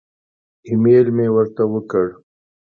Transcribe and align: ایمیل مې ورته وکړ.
ایمیل 0.67 1.07
مې 1.15 1.27
ورته 1.35 1.63
وکړ. 1.73 2.07